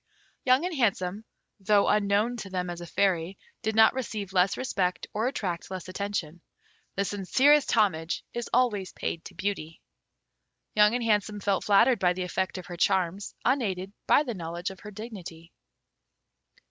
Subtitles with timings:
[0.45, 1.23] Young and Handsome,
[1.59, 5.87] though unknown to them as a Fairy, did not receive less respect or attract less
[5.87, 6.41] attention.
[6.95, 9.79] The sincerest homage is always paid to beauty.
[10.73, 14.71] Young and Handsome felt flattered by the effect of her charms unaided by the knowledge
[14.71, 15.51] of her dignity.